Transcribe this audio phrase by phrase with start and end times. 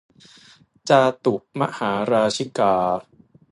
[0.89, 2.73] จาตุมหาราชิกา